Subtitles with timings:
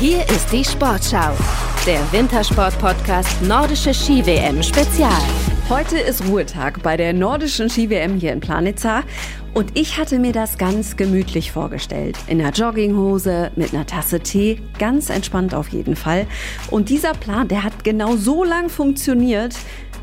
[0.00, 1.36] Hier ist die Sportschau,
[1.86, 5.20] der Wintersport-Podcast Nordische Ski-WM Spezial.
[5.68, 9.02] Heute ist Ruhetag bei der nordischen Ski-WM hier in Planitza
[9.52, 12.16] und ich hatte mir das ganz gemütlich vorgestellt.
[12.28, 16.26] In einer Jogginghose, mit einer Tasse Tee, ganz entspannt auf jeden Fall.
[16.70, 19.54] Und dieser Plan, der hat genau so lang funktioniert,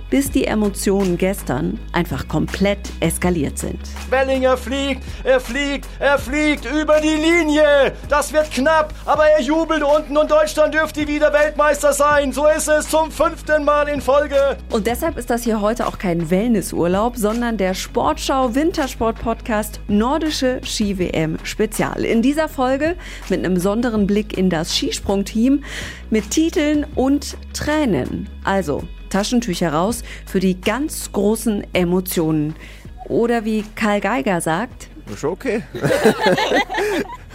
[0.10, 3.80] bis die Emotionen gestern einfach komplett eskaliert sind.
[4.10, 7.94] Wellinger fliegt, er fliegt, er fliegt über die Linie.
[8.10, 12.32] Das wird knapp, aber er jubelt unten und Deutschland dürfte wieder Weltmeister sein.
[12.32, 14.58] So ist es zum fünften Mal in Folge.
[14.70, 20.62] Und deshalb ist das hier heute auch kein Wellnessurlaub, sondern der Sportschau Wintersport Podcast Nordische
[20.64, 22.06] Ski-WM Spezial.
[22.06, 22.96] In dieser Folge
[23.30, 25.64] mit einem besonderen Blick in das Skisprungteam
[26.10, 28.30] mit Titeln und Tränen.
[28.44, 32.56] Also Taschentücher raus für die ganz großen Emotionen.
[33.06, 34.90] Oder wie Karl Geiger sagt.
[35.12, 35.64] Ist okay.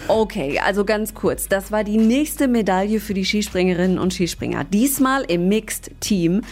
[0.09, 1.47] Okay, also ganz kurz.
[1.47, 4.65] Das war die nächste Medaille für die Skispringerinnen und Skispringer.
[4.65, 6.43] Diesmal im Mixed Team.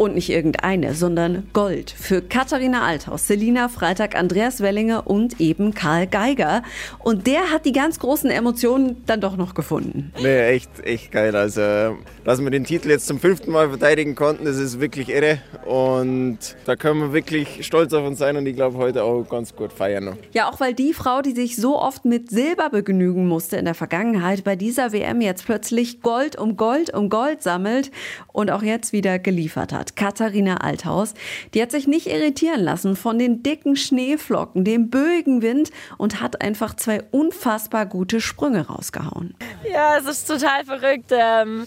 [0.00, 6.06] Und nicht irgendeine, sondern Gold für Katharina Althaus, Selina Freitag, Andreas Wellinger und eben Karl
[6.06, 6.62] Geiger.
[7.00, 10.10] Und der hat die ganz großen Emotionen dann doch noch gefunden.
[10.22, 11.36] Nee, echt, echt geil.
[11.36, 15.42] Also, dass wir den Titel jetzt zum fünften Mal verteidigen konnten, das ist wirklich irre.
[15.66, 19.54] Und da können wir wirklich stolz auf uns sein und ich glaube heute auch ganz
[19.54, 20.16] gut feiern.
[20.32, 23.74] Ja, auch weil die Frau, die sich so oft mit Silber begnügen musste in der
[23.74, 27.90] Vergangenheit, bei dieser WM jetzt plötzlich Gold um Gold um Gold sammelt
[28.32, 29.89] und auch jetzt wieder geliefert hat.
[29.94, 31.14] Katharina Althaus.
[31.54, 36.42] Die hat sich nicht irritieren lassen von den dicken Schneeflocken, dem böigen Wind und hat
[36.42, 39.34] einfach zwei unfassbar gute Sprünge rausgehauen.
[39.70, 41.12] Ja, es ist total verrückt.
[41.12, 41.66] Ähm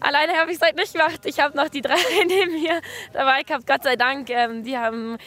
[0.00, 1.20] Alleine habe ich es halt nicht gemacht.
[1.24, 1.94] Ich habe noch die drei
[2.26, 2.80] neben mir
[3.12, 4.30] dabei gehabt, Gott sei Dank.
[4.30, 5.18] Ähm, die haben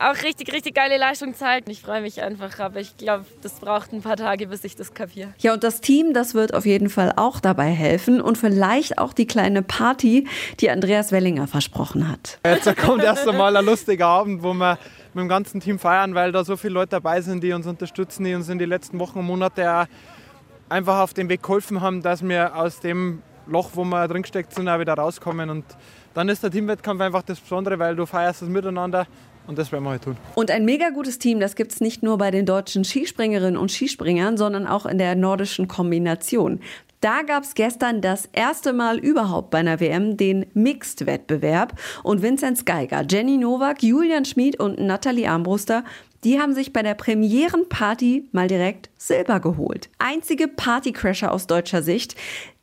[0.00, 1.68] auch richtig, richtig geile Leistung gezeigt.
[1.68, 4.94] Ich freue mich einfach, aber ich glaube, das braucht ein paar Tage, bis ich das
[4.94, 5.34] kapiere.
[5.38, 9.12] Ja, und das Team, das wird auf jeden Fall auch dabei helfen und vielleicht auch
[9.12, 10.26] die kleine Party,
[10.60, 12.38] die Andreas Wellinger versprochen hat.
[12.46, 14.78] Jetzt kommt erst einmal ein lustiger Abend, wo wir
[15.12, 18.24] mit dem ganzen Team feiern, weil da so viele Leute dabei sind, die uns unterstützen,
[18.24, 19.86] die uns in den letzten Wochen und Monaten
[20.70, 24.54] einfach auf den Weg geholfen haben, dass wir aus dem Loch, wo wir drin gesteckt
[24.54, 25.50] sind, auch wieder rauskommen.
[25.50, 25.64] Und
[26.14, 29.06] dann ist der Teamwettkampf einfach das Besondere, weil du feierst es miteinander.
[29.46, 30.16] Und das werden wir heute tun.
[30.36, 33.72] Und ein mega gutes Team, das gibt es nicht nur bei den deutschen Skispringerinnen und
[33.72, 36.60] Skispringern, sondern auch in der nordischen Kombination.
[37.00, 41.72] Da gab es gestern das erste Mal überhaupt bei einer WM den Mixed-Wettbewerb.
[42.04, 45.82] Und Vinzenz Geiger, Jenny Nowak, Julian Schmid und Nathalie Armbruster
[46.24, 49.90] die haben sich bei der Premierenparty mal direkt Silber geholt.
[49.98, 52.14] Einzige Partycrasher aus deutscher Sicht,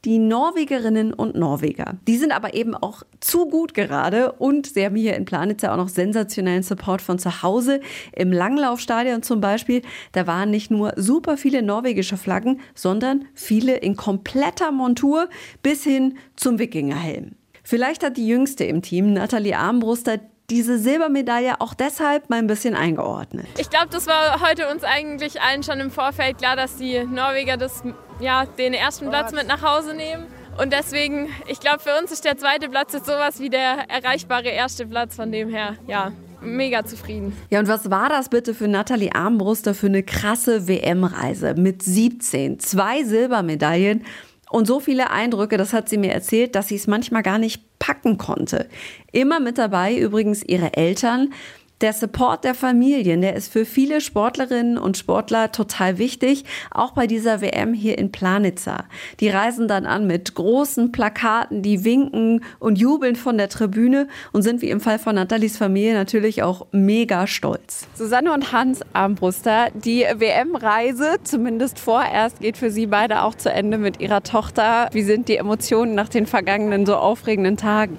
[0.05, 1.97] die Norwegerinnen und Norweger.
[2.07, 5.77] Die sind aber eben auch zu gut gerade und sie haben hier in Planitza auch
[5.77, 7.81] noch sensationellen Support von zu Hause.
[8.13, 9.81] Im Langlaufstadion zum Beispiel,
[10.13, 15.27] da waren nicht nur super viele norwegische Flaggen, sondern viele in kompletter Montur
[15.61, 17.35] bis hin zum Wikingerhelm.
[17.63, 22.75] Vielleicht hat die Jüngste im Team, Nathalie Armbruster, diese Silbermedaille auch deshalb mal ein bisschen
[22.75, 23.47] eingeordnet.
[23.57, 27.57] Ich glaube, das war heute uns eigentlich allen schon im Vorfeld klar, dass die Norweger
[27.57, 27.83] das,
[28.19, 30.25] ja, den ersten Platz mit nach Hause nehmen.
[30.61, 34.49] Und deswegen, ich glaube, für uns ist der zweite Platz jetzt sowas wie der erreichbare
[34.49, 35.15] erste Platz.
[35.15, 36.11] Von dem her, ja,
[36.41, 37.35] mega zufrieden.
[37.49, 42.59] Ja, und was war das bitte für Nathalie Armbruster für eine krasse WM-Reise mit 17,
[42.59, 44.03] zwei Silbermedaillen
[44.49, 47.79] und so viele Eindrücke, das hat sie mir erzählt, dass sie es manchmal gar nicht
[47.79, 48.67] packen konnte.
[49.11, 51.33] Immer mit dabei übrigens ihre Eltern.
[51.81, 57.07] Der Support der Familien, der ist für viele Sportlerinnen und Sportler total wichtig, auch bei
[57.07, 58.83] dieser WM hier in Planitza.
[59.21, 64.41] Die reisen dann an mit großen Plakaten, die winken und jubeln von der Tribüne und
[64.41, 67.87] sind wie im Fall von Nathalies Familie natürlich auch mega stolz.
[67.93, 73.77] Susanne und Hans Armbruster, die WM-Reise, zumindest vorerst, geht für Sie beide auch zu Ende
[73.77, 74.89] mit Ihrer Tochter.
[74.91, 77.97] Wie sind die Emotionen nach den vergangenen so aufregenden Tagen?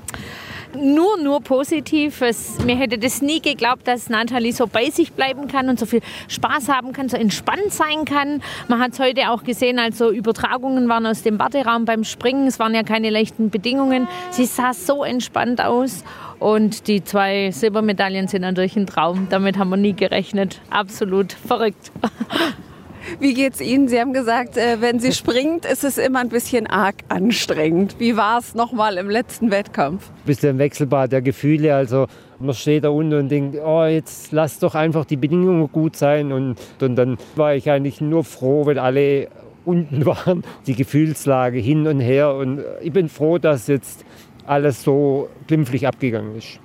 [0.74, 2.22] Nur, nur positiv.
[2.64, 6.00] Mir hätte das nie geglaubt, dass Nathalie so bei sich bleiben kann und so viel
[6.28, 8.42] Spaß haben kann, so entspannt sein kann.
[8.68, 12.46] Man hat es heute auch gesehen, also Übertragungen waren aus dem Warteraum beim Springen.
[12.46, 14.08] Es waren ja keine leichten Bedingungen.
[14.30, 16.04] Sie sah so entspannt aus.
[16.38, 19.26] Und die zwei Silbermedaillen sind natürlich ein Traum.
[19.28, 20.60] Damit haben wir nie gerechnet.
[20.70, 21.92] Absolut verrückt.
[23.18, 23.88] Wie geht's Ihnen?
[23.88, 27.96] Sie haben gesagt, äh, wenn sie springt, ist es immer ein bisschen arg anstrengend.
[27.98, 30.08] Wie war es nochmal im letzten Wettkampf?
[30.08, 31.74] Ein bisschen Wechselbad der Gefühle.
[31.74, 32.06] Also
[32.38, 36.32] man steht da unten und denkt, oh, jetzt lass doch einfach die Bedingungen gut sein.
[36.32, 39.28] Und, und dann war ich eigentlich nur froh, wenn alle
[39.64, 40.42] unten waren.
[40.66, 42.34] Die Gefühlslage hin und her.
[42.34, 44.04] Und ich bin froh, dass jetzt
[44.46, 46.60] alles so glimpflich abgegangen ist.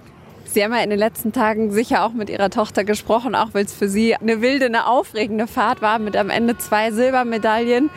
[0.55, 3.65] Sie haben ja in den letzten Tagen sicher auch mit Ihrer Tochter gesprochen, auch weil
[3.65, 7.89] es für Sie eine wilde, eine aufregende Fahrt war mit am Ende zwei Silbermedaillen.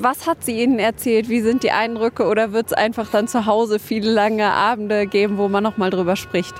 [0.00, 1.28] Was hat sie Ihnen erzählt?
[1.28, 2.24] Wie sind die Eindrücke?
[2.28, 5.90] Oder wird es einfach dann zu Hause viele lange Abende geben, wo man noch mal
[5.90, 6.54] drüber spricht?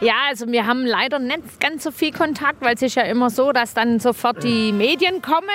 [0.00, 3.28] Ja, also wir haben leider nicht ganz so viel Kontakt, weil es ist ja immer
[3.28, 5.48] so, dass dann sofort die Medien kommen.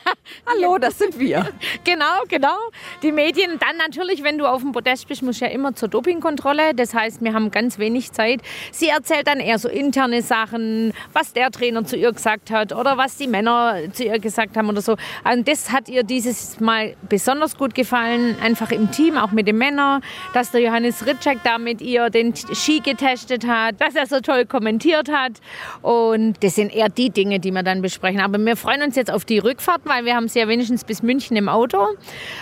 [0.46, 1.48] Hallo, das sind wir.
[1.84, 2.56] genau, genau.
[3.04, 3.60] Die Medien.
[3.60, 6.74] Dann natürlich, wenn du auf dem Podest bist, musst du ja immer zur Dopingkontrolle.
[6.74, 8.40] Das heißt, wir haben ganz wenig Zeit.
[8.72, 12.98] Sie erzählt dann eher so interne Sachen, was der Trainer zu ihr gesagt hat oder
[12.98, 14.96] was die Männer zu ihr gesagt haben oder so.
[15.30, 19.58] Und das hat ihr dieses Mal besonders gut gefallen, einfach im Team, auch mit den
[19.58, 20.02] Männern,
[20.34, 24.46] dass der Johannes Ritschek da mit ihr den Ski getestet hat, dass er so toll
[24.46, 25.32] kommentiert hat.
[25.82, 28.20] Und das sind eher die Dinge, die wir dann besprechen.
[28.20, 31.02] Aber wir freuen uns jetzt auf die Rückfahrt, weil wir haben sie ja wenigstens bis
[31.02, 31.86] München im Auto.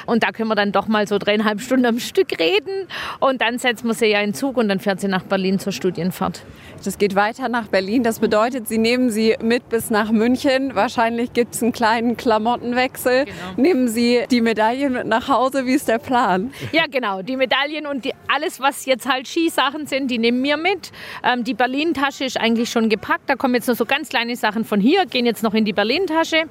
[0.06, 2.88] Und da können wir dann doch mal so dreieinhalb Stunden am Stück reden.
[3.20, 5.72] Und dann setzen wir sie ja in Zug und dann fährt sie nach Berlin zur
[5.72, 6.42] Studienfahrt.
[6.84, 8.02] Das geht weiter nach Berlin.
[8.02, 10.74] Das bedeutet, Sie nehmen sie mit bis nach München.
[10.74, 13.24] Wahrscheinlich gibt es einen kleinen Klamottenwechsel.
[13.24, 13.36] Genau.
[13.56, 15.66] Nehmen Sie die Medaillen mit nach Hause.
[15.66, 16.52] Wie ist der Plan?
[16.72, 17.22] Ja, genau.
[17.22, 20.92] Die Medaillen und die, alles, was jetzt halt Skisachen sind, die nehmen wir mit.
[21.24, 23.28] Ähm, die Berlin-Tasche ist eigentlich schon gepackt.
[23.28, 25.72] Da kommen jetzt noch so ganz kleine Sachen von hier, gehen jetzt noch in die
[25.72, 26.44] Berlin-Tasche.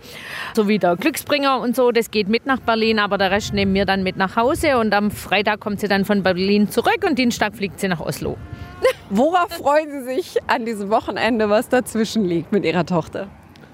[0.56, 3.74] So wie der Glücksbringer und so, das geht mit nach Berlin, aber der Rest nehmen
[3.74, 4.78] wir dann mit nach Hause.
[4.78, 8.38] Und am Freitag kommt sie dann von Berlin zurück und Dienstag fliegt sie nach Oslo.
[9.10, 13.28] Worauf freuen Sie sich an diesem Wochenende, was dazwischen liegt mit Ihrer Tochter?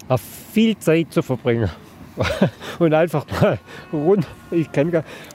[0.08, 0.22] Auf
[0.54, 1.70] viel Zeit zu verbringen.
[2.80, 3.60] und einfach mal
[3.92, 4.70] run ich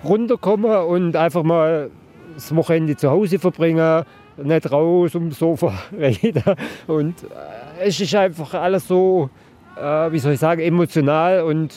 [0.04, 1.90] runterkommen und einfach mal
[2.34, 4.04] das Wochenende zu Hause verbringen,
[4.36, 6.42] nicht raus um Sofa reden.
[6.86, 9.30] Und äh, es ist einfach alles so,
[9.76, 11.74] äh, wie soll ich sagen, emotional und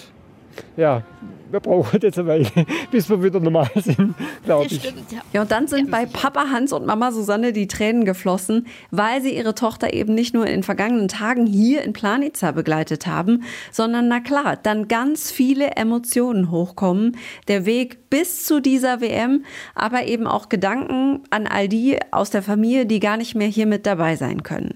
[0.77, 1.03] ja,
[1.51, 2.47] wir brauchen jetzt eine Weile,
[2.91, 4.15] bis wir wieder normal sind,
[4.45, 4.79] glaube ich.
[4.79, 5.19] Stimmt, ja.
[5.33, 9.35] ja, und dann sind bei Papa Hans und Mama Susanne die Tränen geflossen, weil sie
[9.35, 14.07] ihre Tochter eben nicht nur in den vergangenen Tagen hier in Planica begleitet haben, sondern
[14.07, 17.17] na klar, dann ganz viele Emotionen hochkommen.
[17.47, 19.45] Der Weg bis zu dieser WM,
[19.75, 23.65] aber eben auch Gedanken an all die aus der Familie, die gar nicht mehr hier
[23.65, 24.75] mit dabei sein können.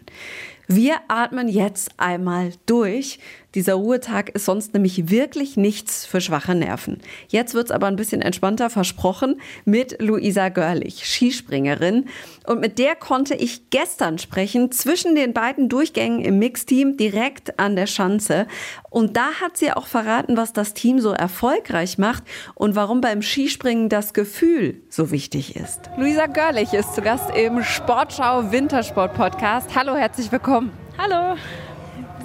[0.68, 3.20] Wir atmen jetzt einmal durch.
[3.56, 7.00] Dieser Ruhetag ist sonst nämlich wirklich nichts für schwache Nerven.
[7.30, 12.06] Jetzt wird's aber ein bisschen entspannter versprochen mit Luisa Görlich, Skispringerin.
[12.46, 17.78] Und mit der konnte ich gestern sprechen, zwischen den beiden Durchgängen im Mixteam direkt an
[17.78, 18.46] der Schanze.
[18.90, 22.24] Und da hat sie auch verraten, was das Team so erfolgreich macht
[22.56, 25.90] und warum beim Skispringen das Gefühl so wichtig ist.
[25.98, 29.74] Luisa Görlich ist zu Gast im Sportschau Wintersport Podcast.
[29.74, 30.72] Hallo, herzlich willkommen.
[30.98, 31.38] Hallo.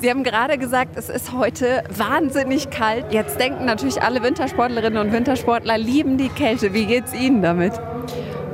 [0.01, 3.13] Sie haben gerade gesagt, es ist heute wahnsinnig kalt.
[3.13, 6.73] Jetzt denken natürlich alle Wintersportlerinnen und Wintersportler lieben die Kälte.
[6.73, 7.75] Wie geht's Ihnen damit?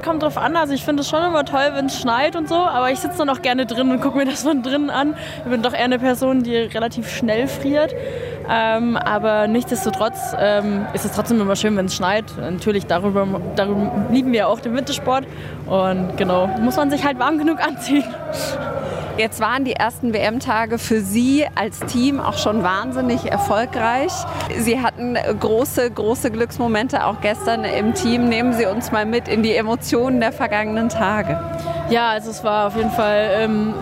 [0.04, 0.56] Kommt drauf an.
[0.56, 3.18] Also ich finde es schon immer toll, wenn es schneit und so, aber ich sitze
[3.18, 5.14] dann auch gerne drin und gucke mir das von drinnen an.
[5.44, 7.94] Ich bin doch eher eine Person, die relativ schnell friert.
[8.50, 12.24] Ähm, aber nichtsdestotrotz ähm, ist es trotzdem immer schön, wenn es schneit.
[12.38, 15.24] Natürlich, darüber, darüber lieben wir auch den Wintersport.
[15.66, 18.04] Und genau, muss man sich halt warm genug anziehen.
[19.18, 24.12] Jetzt waren die ersten WM-Tage für Sie als Team auch schon wahnsinnig erfolgreich.
[24.58, 28.28] Sie hatten große, große Glücksmomente auch gestern im Team.
[28.28, 31.40] Nehmen Sie uns mal mit in die Emotionen der vergangenen Tage.
[31.88, 33.74] Ja, also es war auf jeden Fall ähm,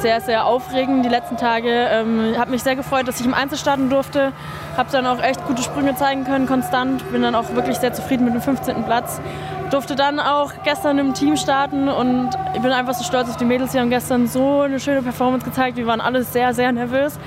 [0.00, 1.68] sehr, sehr aufregend die letzten Tage.
[1.68, 4.32] Ähm, habe mich sehr gefreut, dass ich im Einzel starten durfte.
[4.76, 7.10] Habe dann auch echt gute Sprünge zeigen können, konstant.
[7.12, 8.84] Bin dann auch wirklich sehr zufrieden mit dem 15.
[8.84, 9.20] Platz.
[9.70, 13.44] Durfte dann auch gestern im Team starten und ich bin einfach so stolz auf die
[13.44, 13.72] Mädels.
[13.72, 15.76] Die haben gestern so eine schöne Performance gezeigt.
[15.76, 17.18] Wir waren alle sehr, sehr nervös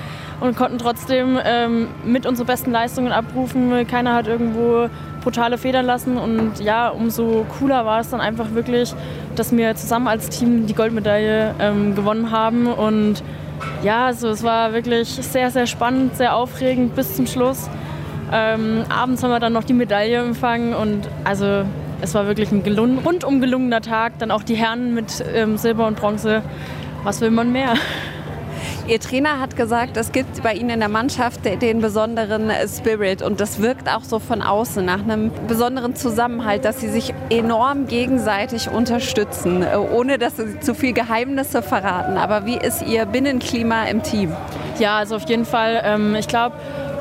[0.44, 3.86] und konnten trotzdem ähm, mit unseren besten Leistungen abrufen.
[3.86, 4.88] Keiner hat irgendwo
[5.22, 8.94] brutale Federn lassen und ja, umso cooler war es dann einfach wirklich,
[9.36, 13.22] dass wir zusammen als Team die Goldmedaille ähm, gewonnen haben und
[13.82, 17.70] ja, also es war wirklich sehr, sehr spannend, sehr aufregend bis zum Schluss.
[18.30, 21.64] Ähm, abends haben wir dann noch die Medaille empfangen und also
[22.02, 24.18] es war wirklich ein gelungen, rundum gelungener Tag.
[24.18, 26.42] Dann auch die Herren mit ähm, Silber und Bronze.
[27.02, 27.74] Was will man mehr?
[28.86, 33.40] Ihr Trainer hat gesagt, es gibt bei Ihnen in der Mannschaft den besonderen Spirit und
[33.40, 38.68] das wirkt auch so von außen nach einem besonderen Zusammenhalt, dass Sie sich enorm gegenseitig
[38.68, 42.18] unterstützen, äh, ohne dass Sie zu viel Geheimnisse verraten.
[42.18, 44.36] Aber wie ist Ihr Binnenklima im Team?
[44.78, 45.80] Ja, also auf jeden Fall.
[45.82, 46.54] Ähm, ich glaube,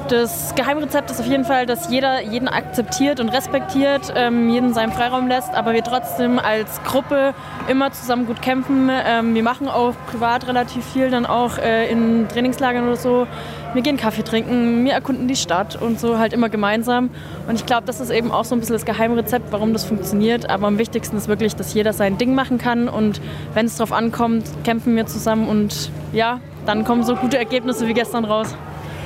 [0.10, 4.92] das Geheimrezept ist auf jeden Fall, dass jeder jeden akzeptiert und respektiert, ähm, jeden seinen
[4.92, 7.34] Freiraum lässt, aber wir trotzdem als Gruppe
[7.68, 8.90] immer zusammen gut kämpfen.
[8.92, 13.28] Ähm, wir machen auch privat relativ viel, dann auch äh, in Trainingslagern oder so.
[13.74, 17.10] Wir gehen Kaffee trinken, wir erkunden die Stadt und so halt immer gemeinsam.
[17.48, 20.50] Und ich glaube, das ist eben auch so ein bisschen das Geheimrezept, warum das funktioniert.
[20.50, 23.22] Aber am wichtigsten ist wirklich, dass jeder sein Ding machen kann und
[23.54, 27.94] wenn es darauf ankommt, kämpfen wir zusammen und ja, dann kommen so gute Ergebnisse wie
[27.94, 28.56] gestern raus.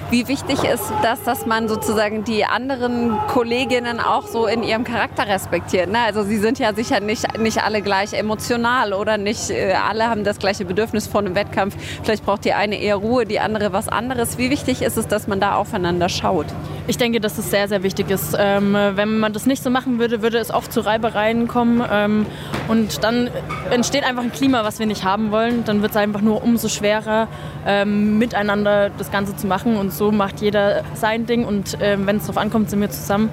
[0.09, 5.27] Wie wichtig ist das, dass man sozusagen die anderen Kolleginnen auch so in ihrem Charakter
[5.27, 5.91] respektiert?
[5.91, 5.99] Ne?
[5.99, 10.23] Also sie sind ja sicher nicht, nicht alle gleich emotional oder nicht äh, alle haben
[10.23, 11.75] das gleiche Bedürfnis vor einem Wettkampf.
[12.03, 14.37] Vielleicht braucht die eine eher Ruhe, die andere was anderes.
[14.37, 16.47] Wie wichtig ist es, dass man da aufeinander schaut?
[16.89, 18.33] Ich denke, dass es sehr, sehr wichtig ist.
[18.39, 21.83] Ähm, wenn man das nicht so machen würde, würde es oft zu Reibereien kommen.
[21.91, 22.25] Ähm,
[22.69, 23.29] und dann
[23.71, 25.65] entsteht einfach ein Klima, was wir nicht haben wollen.
[25.65, 27.27] Dann wird es einfach nur umso schwerer,
[27.65, 29.75] ähm, miteinander das Ganze zu machen.
[29.75, 31.43] Und so macht jeder sein Ding.
[31.43, 33.31] Und ähm, wenn es darauf ankommt, sind wir zusammen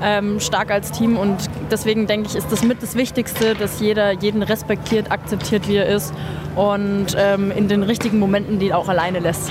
[0.00, 1.16] ähm, stark als Team.
[1.16, 5.76] Und deswegen denke ich, ist das mit das Wichtigste, dass jeder jeden respektiert, akzeptiert, wie
[5.76, 6.14] er ist.
[6.54, 9.50] Und ähm, in den richtigen Momenten die auch alleine lässt.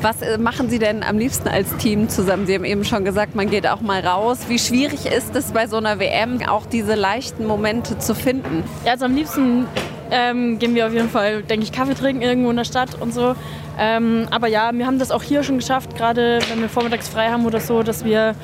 [0.00, 2.46] Was äh, machen Sie denn am liebsten als Team zusammen?
[2.46, 4.38] Sie haben eben schon gesagt, man geht auch mal raus.
[4.48, 8.62] Wie schwierig ist es bei so einer WM, auch diese leichten Momente zu finden?
[8.86, 9.66] Also am liebsten
[10.12, 13.12] ähm, gehen wir auf jeden Fall, denke ich, Kaffee trinken irgendwo in der Stadt und
[13.12, 13.34] so.
[13.76, 17.30] Ähm, aber ja, wir haben das auch hier schon geschafft, gerade wenn wir vormittags frei
[17.30, 18.34] haben oder so, dass wir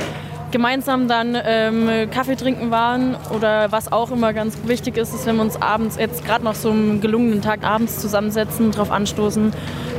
[0.55, 5.35] gemeinsam dann ähm, Kaffee trinken waren oder was auch immer ganz wichtig ist, ist, wenn
[5.35, 9.53] wir uns abends, jetzt gerade nach so einem gelungenen Tag abends zusammensetzen, drauf anstoßen,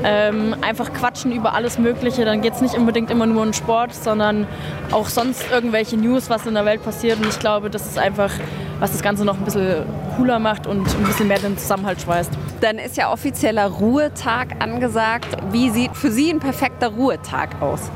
[0.06, 2.24] ähm, einfach quatschen über alles Mögliche.
[2.24, 4.48] Dann geht es nicht unbedingt immer nur um Sport, sondern
[4.92, 7.20] auch sonst irgendwelche News, was in der Welt passiert.
[7.20, 8.32] Und ich glaube, das ist einfach,
[8.80, 9.84] was das Ganze noch ein bisschen
[10.16, 12.32] cooler macht und ein bisschen mehr den Zusammenhalt schweißt.
[12.62, 15.36] Dann ist ja offizieller Ruhetag angesagt.
[15.52, 17.92] Wie sieht für Sie ein perfekter Ruhetag aus?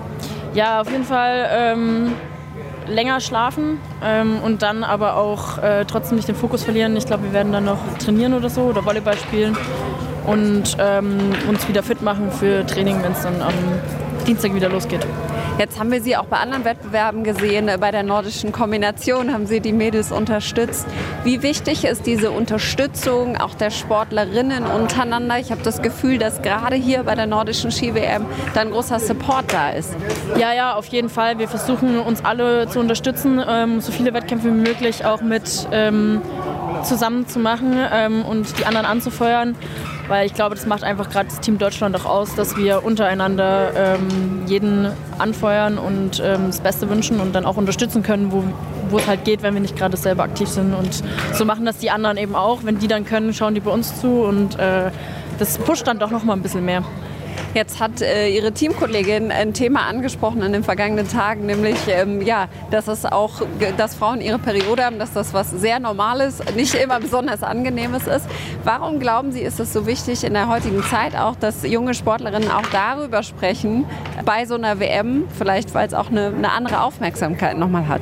[0.54, 2.12] Ja, auf jeden Fall ähm,
[2.90, 6.96] länger schlafen ähm, und dann aber auch äh, trotzdem nicht den Fokus verlieren.
[6.98, 9.56] Ich glaube, wir werden dann noch trainieren oder so oder Volleyball spielen
[10.26, 11.18] und ähm,
[11.48, 13.54] uns wieder fit machen für Training, wenn es dann am
[14.28, 15.06] Dienstag wieder losgeht.
[15.58, 17.70] Jetzt haben wir Sie auch bei anderen Wettbewerben gesehen.
[17.82, 20.88] Bei der nordischen Kombination haben Sie die Mädels unterstützt.
[21.26, 25.38] Wie wichtig ist diese Unterstützung auch der Sportlerinnen untereinander?
[25.38, 29.52] Ich habe das Gefühl, dass gerade hier bei der nordischen Ski-WM da ein großer Support
[29.52, 29.94] da ist.
[30.38, 31.40] Ja, ja, auf jeden Fall.
[31.40, 36.22] Wir versuchen uns alle zu unterstützen, ähm, so viele Wettkämpfe wie möglich auch mit ähm,
[36.84, 39.56] zusammen zu machen ähm, und die anderen anzufeuern
[40.10, 43.72] weil ich glaube, das macht einfach gerade das Team Deutschland auch aus, dass wir untereinander
[43.76, 44.88] ähm, jeden
[45.20, 49.44] anfeuern und ähm, das Beste wünschen und dann auch unterstützen können, wo, es halt geht,
[49.44, 50.74] wenn wir nicht gerade selber aktiv sind.
[50.74, 52.64] Und so machen das die anderen eben auch.
[52.64, 54.90] Wenn die dann können, schauen die bei uns zu und äh,
[55.38, 56.84] das pusht dann doch noch mal ein bisschen mehr.
[57.54, 62.48] Jetzt hat äh, Ihre Teamkollegin ein Thema angesprochen in den vergangenen Tagen, nämlich ähm, ja,
[62.72, 63.42] dass es auch,
[63.78, 68.28] dass Frauen ihre Periode haben, dass das was sehr Normales, nicht immer besonders Angenehmes ist.
[68.64, 72.52] Warum glauben Sie, ist es so wichtig in der heutigen Zeit auch, dass junge Sportlerinnen
[72.52, 73.86] auch darüber sprechen
[74.26, 78.02] bei so einer WM, vielleicht weil es auch eine, eine andere Aufmerksamkeit nochmal hat?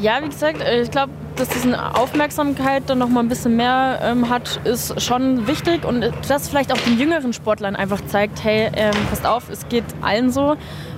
[0.00, 3.98] Ja, wie gesagt, äh, ich glaube, dass diese Aufmerksamkeit dann noch mal ein bisschen mehr
[4.02, 8.70] ähm, hat, ist schon wichtig und das vielleicht auch den jüngeren Sportlern einfach zeigt, hey,
[8.74, 10.56] ähm, passt auf, es geht allen so.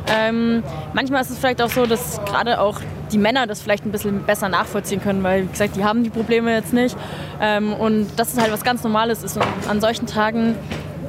[0.08, 2.80] Ähm, manchmal ist es vielleicht auch so, dass gerade auch
[3.12, 6.10] die Männer das vielleicht ein bisschen besser nachvollziehen können, weil, wie gesagt, die haben die
[6.10, 6.96] Probleme jetzt nicht.
[7.40, 9.36] Ähm, und dass es halt was ganz Normales ist.
[9.36, 10.56] Und an solchen Tagen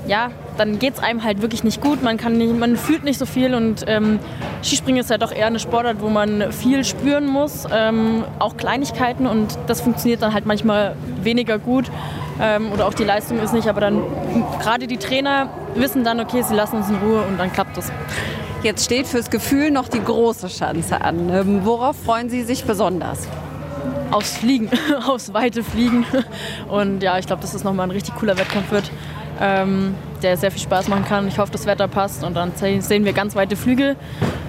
[0.07, 2.03] ja, dann geht es einem halt wirklich nicht gut.
[2.03, 4.19] Man, kann nicht, man fühlt nicht so viel und ähm,
[4.63, 9.27] Skispringen ist ja doch eher eine Sportart, wo man viel spüren muss, ähm, auch Kleinigkeiten
[9.27, 11.89] und das funktioniert dann halt manchmal weniger gut
[12.41, 14.01] ähm, oder auch die Leistung ist nicht, aber dann
[14.61, 17.91] gerade die Trainer wissen dann, okay, sie lassen uns in Ruhe und dann klappt das.
[18.63, 21.29] Jetzt steht fürs Gefühl noch die große Chance an.
[21.29, 23.27] Ähm, worauf freuen Sie sich besonders?
[24.09, 24.69] Aufs Fliegen,
[25.07, 26.05] aufs weite Fliegen.
[26.69, 28.89] Und ja, ich glaube, dass das nochmal ein richtig cooler Wettkampf wird
[29.39, 31.27] ähm, der sehr viel Spaß machen kann.
[31.27, 33.95] Ich hoffe, das Wetter passt und dann sehen wir ganz weite Flügel,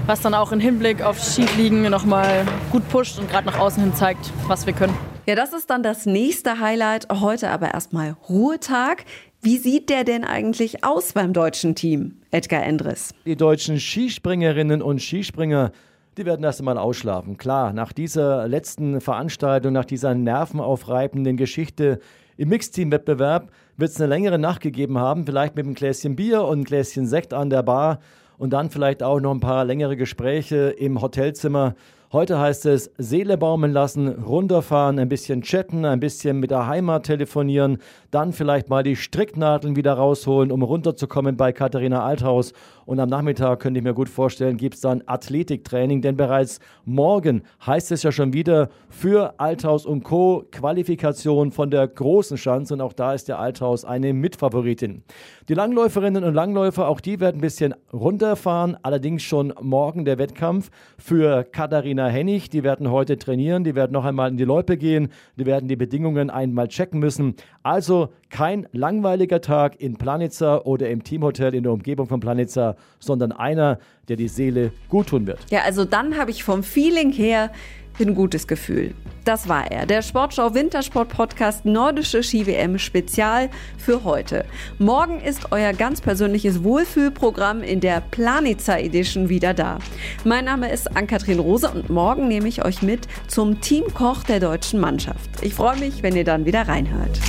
[0.07, 3.95] was dann auch im Hinblick auf Skifliegen nochmal gut pusht und gerade nach außen hin
[3.95, 4.97] zeigt, was wir können.
[5.27, 7.09] Ja, das ist dann das nächste Highlight.
[7.11, 9.05] Heute aber erstmal Ruhetag.
[9.41, 13.15] Wie sieht der denn eigentlich aus beim deutschen Team, Edgar Endres?
[13.27, 15.73] Die deutschen Skispringerinnen und Skispringer,
[16.17, 17.37] die werden erst einmal ausschlafen.
[17.37, 21.99] Klar, nach dieser letzten Veranstaltung, nach dieser nervenaufreibenden Geschichte
[22.37, 26.53] im Mixteam-Wettbewerb wird es eine längere Nacht gegeben haben, vielleicht mit einem Gläschen Bier und
[26.53, 28.01] einem Gläschen Sekt an der Bar
[28.39, 31.75] und dann vielleicht auch noch ein paar längere Gespräche im Hotelzimmer.
[32.13, 37.07] Heute heißt es Seele baumeln lassen, runterfahren, ein bisschen chatten, ein bisschen mit der Heimat
[37.07, 37.79] telefonieren,
[38.13, 42.53] dann vielleicht mal die Stricknadeln wieder rausholen, um runterzukommen bei Katharina Althaus.
[42.87, 47.43] Und am Nachmittag könnte ich mir gut vorstellen, gibt es dann Athletiktraining, denn bereits morgen
[47.65, 50.45] heißt es ja schon wieder für Althaus und Co.
[50.51, 55.03] Qualifikation von der großen Chance und auch da ist der Althaus eine Mitfavoritin.
[55.49, 60.71] Die Langläuferinnen und Langläufer, auch die werden ein bisschen runterfahren, allerdings schon morgen der Wettkampf
[60.99, 62.49] für Katharina Hennig.
[62.51, 65.77] Die werden heute trainieren, die werden noch einmal in die Loipe gehen, die werden die
[65.77, 67.35] Bedingungen einmal checken müssen.
[67.63, 73.31] Also kein langweiliger Tag in Planitza oder im Teamhotel in der Umgebung von Planitza, sondern
[73.31, 75.39] einer, der die Seele gut tun wird.
[75.51, 77.53] Ja, also dann habe ich vom Feeling her
[78.01, 78.93] ein gutes Gefühl.
[79.25, 84.45] Das war er, der Sportschau Wintersport Podcast Nordische Ski-WM Spezial für heute.
[84.81, 89.79] Morgen ist euer ganz persönliches Wohlfühlprogramm in der Planitzer Edition wieder da.
[90.25, 94.81] Mein Name ist Ann-Kathrin Rose und morgen nehme ich euch mit zum Teamkoch der deutschen
[94.81, 95.31] Mannschaft.
[95.41, 97.21] Ich freue mich, wenn ihr dann wieder reinhört.